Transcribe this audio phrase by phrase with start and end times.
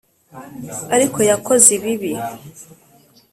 [0.95, 2.11] Ariko yakoze ibibi.